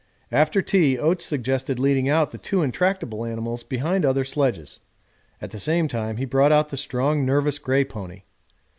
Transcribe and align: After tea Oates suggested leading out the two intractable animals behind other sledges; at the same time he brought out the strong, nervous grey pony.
After 0.31 0.63
tea 0.63 0.97
Oates 0.97 1.23
suggested 1.25 1.77
leading 1.77 2.09
out 2.09 2.31
the 2.31 2.39
two 2.39 2.63
intractable 2.63 3.23
animals 3.23 3.61
behind 3.61 4.03
other 4.03 4.23
sledges; 4.23 4.79
at 5.39 5.51
the 5.51 5.59
same 5.59 5.87
time 5.87 6.17
he 6.17 6.25
brought 6.25 6.51
out 6.51 6.69
the 6.69 6.75
strong, 6.75 7.23
nervous 7.23 7.59
grey 7.59 7.85
pony. 7.85 8.23